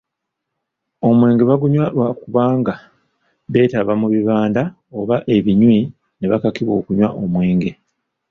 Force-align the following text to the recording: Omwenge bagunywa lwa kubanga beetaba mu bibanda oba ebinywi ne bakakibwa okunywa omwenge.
Omwenge 1.07 1.43
bagunywa 1.49 1.85
lwa 1.95 2.09
kubanga 2.19 2.73
beetaba 3.51 3.93
mu 4.01 4.07
bibanda 4.13 4.61
oba 4.99 5.15
ebinywi 5.35 5.79
ne 6.17 6.25
bakakibwa 6.31 6.73
okunywa 6.79 7.07
omwenge. 7.21 7.71